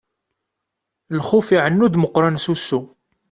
Lxuf 1.17 1.47
iɛennu-d 1.55 1.93
Meqqran 1.99 2.35
s 2.43 2.45
ussu. 2.53 2.81